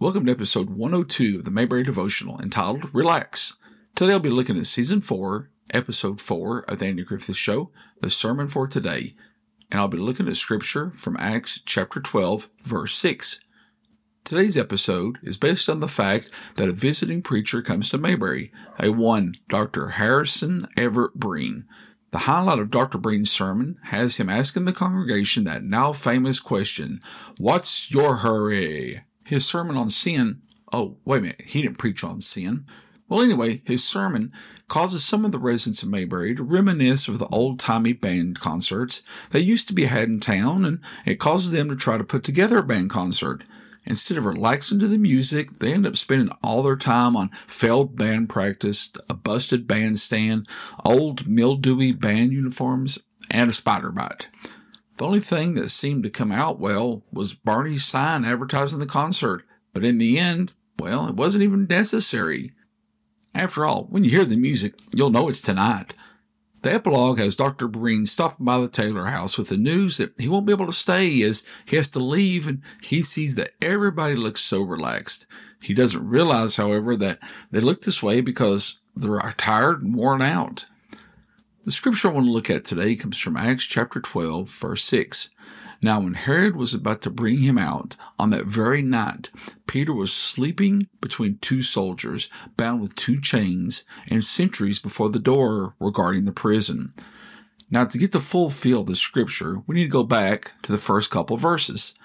[0.00, 3.56] Welcome to episode 102 of the Mayberry Devotional entitled Relax.
[3.96, 8.08] Today I'll be looking at season 4, episode 4 of the Andy Griffith Show, the
[8.08, 9.14] sermon for today,
[9.72, 13.42] and I'll be looking at scripture from Acts chapter 12, verse 6.
[14.22, 18.92] Today's episode is based on the fact that a visiting preacher comes to Mayberry, a
[18.92, 19.88] one Dr.
[19.88, 21.64] Harrison Everett Breen.
[22.12, 22.98] The highlight of Dr.
[22.98, 27.00] Breen's sermon has him asking the congregation that now famous question,
[27.36, 29.00] What's your hurry?
[29.28, 30.40] His sermon on sin.
[30.72, 31.42] Oh, wait a minute.
[31.42, 32.66] He didn't preach on sin.
[33.08, 34.32] Well, anyway, his sermon
[34.68, 39.02] causes some of the residents of Mayberry to reminisce of the old timey band concerts
[39.30, 42.22] that used to be had in town, and it causes them to try to put
[42.22, 43.44] together a band concert.
[43.86, 47.96] Instead of relaxing to the music, they end up spending all their time on failed
[47.96, 50.46] band practice, a busted bandstand,
[50.84, 54.28] old mildewy band uniforms, and a spider bite.
[54.98, 59.44] The only thing that seemed to come out well was Barney's sign advertising the concert,
[59.72, 62.50] but in the end, well, it wasn't even necessary.
[63.32, 65.94] After all, when you hear the music, you'll know it's tonight.
[66.62, 67.68] The epilogue has Dr.
[67.68, 70.72] Breen stopping by the Taylor house with the news that he won't be able to
[70.72, 75.28] stay as he has to leave and he sees that everybody looks so relaxed.
[75.62, 77.20] He doesn't realize, however, that
[77.52, 80.66] they look this way because they're tired and worn out.
[81.68, 85.28] The scripture I want to look at today comes from Acts chapter 12, verse 6.
[85.82, 89.30] Now, when Herod was about to bring him out on that very night,
[89.66, 95.74] Peter was sleeping between two soldiers, bound with two chains, and sentries before the door
[95.78, 96.94] were guarding the prison.
[97.70, 100.72] Now, to get the full feel of the scripture, we need to go back to
[100.72, 101.98] the first couple verses.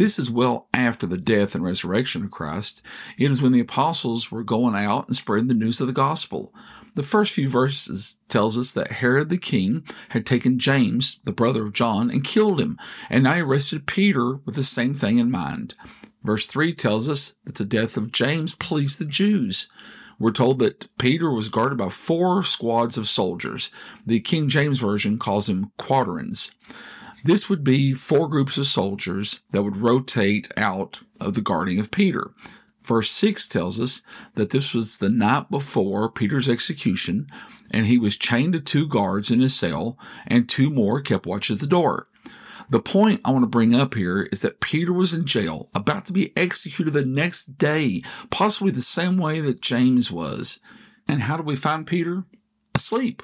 [0.00, 2.82] This is well after the death and resurrection of Christ.
[3.18, 6.54] It is when the apostles were going out and spreading the news of the gospel.
[6.94, 11.66] The first few verses tells us that Herod the king had taken James, the brother
[11.66, 12.78] of John, and killed him,
[13.10, 15.74] and now he arrested Peter with the same thing in mind.
[16.22, 19.68] Verse 3 tells us that the death of James pleased the Jews.
[20.18, 23.70] We're told that Peter was guarded by four squads of soldiers.
[24.06, 26.56] The King James Version calls them quaternions.
[27.24, 31.90] This would be four groups of soldiers that would rotate out of the guarding of
[31.90, 32.30] Peter.
[32.82, 34.02] Verse 6 tells us
[34.34, 37.26] that this was the night before Peter's execution,
[37.72, 41.50] and he was chained to two guards in his cell, and two more kept watch
[41.50, 42.08] at the door.
[42.70, 46.04] The point I want to bring up here is that Peter was in jail, about
[46.06, 50.60] to be executed the next day, possibly the same way that James was.
[51.08, 52.24] And how do we find Peter?
[52.74, 53.22] Asleep.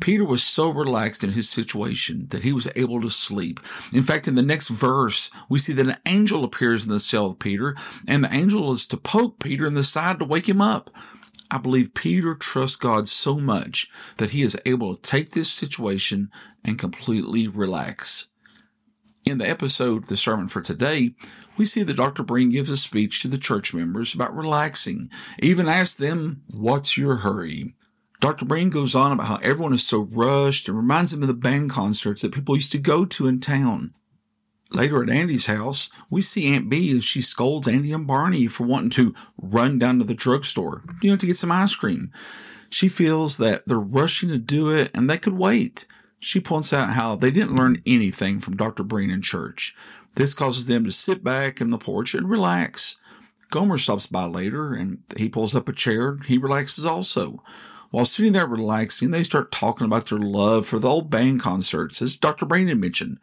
[0.00, 3.60] Peter was so relaxed in his situation that he was able to sleep.
[3.92, 7.26] In fact, in the next verse, we see that an angel appears in the cell
[7.26, 7.74] of Peter,
[8.06, 10.90] and the angel is to poke Peter in the side to wake him up.
[11.50, 13.88] I believe Peter trusts God so much
[14.18, 16.30] that he is able to take this situation
[16.64, 18.28] and completely relax.
[19.24, 21.14] In the episode, the sermon for today,
[21.58, 22.22] we see that Dr.
[22.22, 25.10] Breen gives a speech to the church members about relaxing,
[25.40, 27.74] even asks them, What's your hurry?
[28.20, 28.44] Dr.
[28.44, 31.70] Breen goes on about how everyone is so rushed and reminds him of the band
[31.70, 33.92] concerts that people used to go to in town.
[34.72, 38.66] Later at Andy's house, we see Aunt Bee as she scolds Andy and Barney for
[38.66, 42.12] wanting to run down to the drugstore, you know, to get some ice cream.
[42.70, 45.86] She feels that they're rushing to do it and they could wait.
[46.20, 48.82] She points out how they didn't learn anything from Dr.
[48.82, 49.74] Breen in church.
[50.16, 52.98] This causes them to sit back in the porch and relax.
[53.50, 56.18] Gomer stops by later and he pulls up a chair.
[56.26, 57.42] He relaxes also.
[57.90, 62.02] While sitting there relaxing, they start talking about their love for the old band concerts,
[62.02, 62.44] as Dr.
[62.44, 63.18] Brandon mentioned.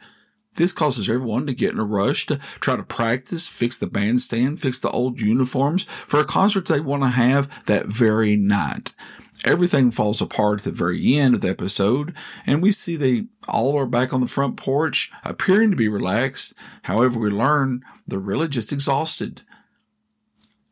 [0.56, 4.60] This causes everyone to get in a rush to try to practice, fix the bandstand,
[4.60, 8.94] fix the old uniforms for a concert they want to have that very night.
[9.46, 12.16] Everything falls apart at the very end of the episode,
[12.48, 16.58] and we see they all are back on the front porch, appearing to be relaxed.
[16.84, 19.42] However, we learn they're really just exhausted.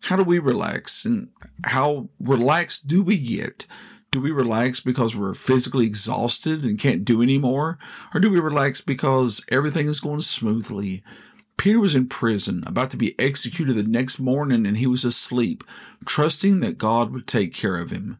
[0.03, 1.05] How do we relax?
[1.05, 1.29] And
[1.65, 3.65] how relaxed do we get?
[4.11, 7.79] Do we relax because we're physically exhausted and can't do anymore?
[8.13, 11.03] Or do we relax because everything is going smoothly?
[11.57, 15.63] Peter was in prison, about to be executed the next morning, and he was asleep,
[16.05, 18.17] trusting that God would take care of him.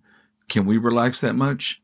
[0.48, 1.82] Can we relax that much?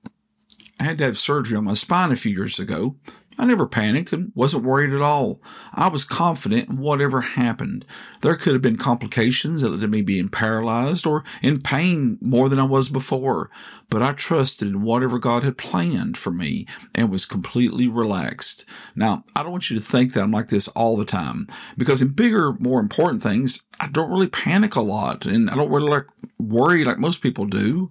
[0.79, 2.95] I had to have surgery on my spine a few years ago.
[3.39, 5.41] I never panicked and wasn't worried at all.
[5.73, 7.85] I was confident in whatever happened.
[8.21, 12.49] There could have been complications that led to me being paralyzed or in pain more
[12.49, 13.49] than I was before,
[13.89, 18.69] but I trusted in whatever God had planned for me and was completely relaxed.
[18.93, 21.47] Now, I don't want you to think that I'm like this all the time
[21.77, 25.71] because in bigger, more important things, I don't really panic a lot and I don't
[25.71, 26.07] really like
[26.37, 27.89] worry like most people do.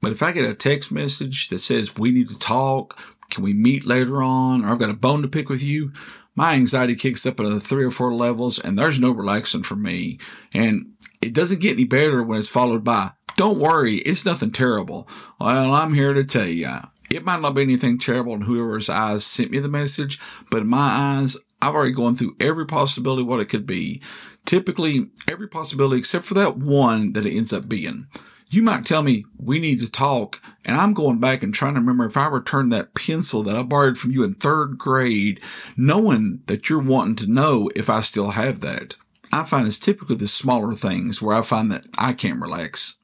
[0.00, 2.98] But if I get a text message that says we need to talk,
[3.30, 4.64] can we meet later on?
[4.64, 5.92] Or I've got a bone to pick with you.
[6.34, 10.18] my anxiety kicks up another three or four levels and there's no relaxing for me.
[10.54, 15.08] And it doesn't get any better when it's followed by, don't worry, it's nothing terrible.
[15.38, 16.70] Well, I'm here to tell you,
[17.10, 20.18] it might not be anything terrible in whoever's eyes sent me the message,
[20.50, 24.00] but in my eyes, I've already gone through every possibility what it could be.
[24.46, 28.06] Typically, every possibility except for that one that it ends up being.
[28.52, 31.80] You might tell me we need to talk, and I'm going back and trying to
[31.80, 35.40] remember if I returned that pencil that I borrowed from you in third grade,
[35.76, 38.96] knowing that you're wanting to know if I still have that.
[39.32, 42.96] I find it's typically the smaller things where I find that I can't relax.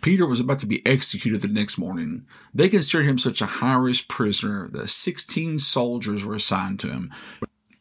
[0.00, 2.24] Peter was about to be executed the next morning.
[2.54, 7.10] They considered him such a high risk prisoner that 16 soldiers were assigned to him.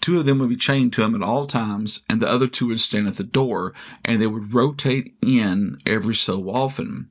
[0.05, 2.67] Two of them would be chained to him at all times, and the other two
[2.67, 3.73] would stand at the door,
[4.03, 7.09] and they would rotate in every so often.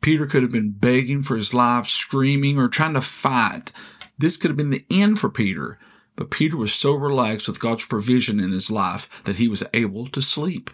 [0.00, 3.72] Peter could have been begging for his life, screaming, or trying to fight.
[4.16, 5.80] This could have been the end for Peter.
[6.14, 10.06] But Peter was so relaxed with God's provision in his life that he was able
[10.06, 10.70] to sleep.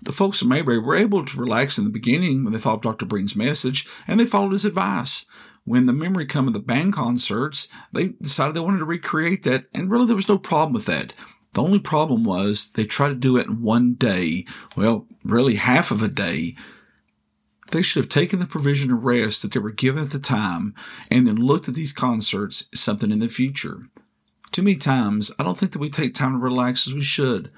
[0.00, 2.80] The folks in Mayberry were able to relax in the beginning when they thought of
[2.80, 3.04] Dr.
[3.04, 5.26] Breen's message, and they followed his advice.
[5.66, 9.66] When the memory come of the band concerts, they decided they wanted to recreate that,
[9.74, 11.12] and really there was no problem with that.
[11.54, 14.46] The only problem was they tried to do it in one day.
[14.76, 16.54] Well, really half of a day.
[17.72, 20.72] They should have taken the provision of rest that they were given at the time
[21.10, 23.88] and then looked at these concerts as something in the future.
[24.52, 27.50] Too many times, I don't think that we take time to relax as we should.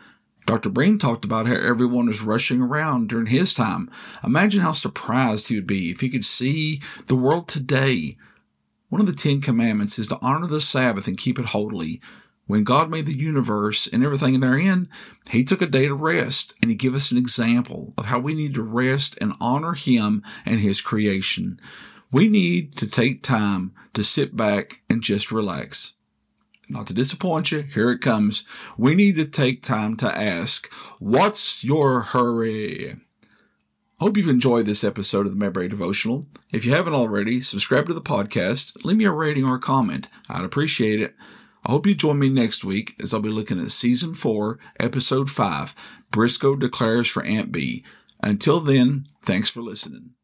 [0.48, 0.70] Dr.
[0.70, 3.90] Breen talked about how everyone was rushing around during his time.
[4.24, 8.16] Imagine how surprised he would be if he could see the world today.
[8.88, 12.00] One of the Ten Commandments is to honor the Sabbath and keep it holy.
[12.46, 14.88] When God made the universe and everything therein,
[15.28, 18.34] He took a day to rest and He gave us an example of how we
[18.34, 21.60] need to rest and honor Him and His creation.
[22.10, 25.97] We need to take time to sit back and just relax
[26.68, 28.46] not to disappoint you, here it comes.
[28.76, 32.96] We need to take time to ask, what's your hurry?
[34.00, 36.24] Hope you've enjoyed this episode of the Mayberry Devotional.
[36.52, 40.08] If you haven't already, subscribe to the podcast, leave me a rating or a comment.
[40.28, 41.14] I'd appreciate it.
[41.66, 45.30] I hope you join me next week as I'll be looking at season four, episode
[45.30, 45.74] five,
[46.10, 47.84] Briscoe declares for Aunt Bee.
[48.22, 50.14] Until then, thanks for listening.